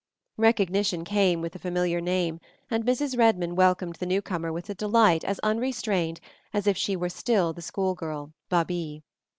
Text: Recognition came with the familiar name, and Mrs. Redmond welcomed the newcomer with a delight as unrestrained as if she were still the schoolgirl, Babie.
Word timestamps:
Recognition 0.37 1.03
came 1.05 1.41
with 1.41 1.53
the 1.53 1.59
familiar 1.59 2.01
name, 2.01 2.39
and 2.71 2.83
Mrs. 2.83 3.19
Redmond 3.19 3.55
welcomed 3.55 3.97
the 3.97 4.07
newcomer 4.07 4.51
with 4.51 4.67
a 4.67 4.73
delight 4.73 5.23
as 5.23 5.37
unrestrained 5.41 6.19
as 6.53 6.65
if 6.65 6.75
she 6.75 6.95
were 6.95 7.07
still 7.07 7.53
the 7.53 7.61
schoolgirl, 7.61 8.33
Babie. 8.49 9.03